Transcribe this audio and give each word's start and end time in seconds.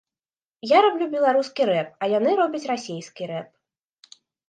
Я 0.69 0.79
раблю 0.85 1.05
беларускі 1.11 1.69
рэп, 1.71 1.93
а 2.01 2.11
яны 2.17 2.29
робяць 2.43 2.65
расейскі 2.73 3.33
рэп. 3.37 3.49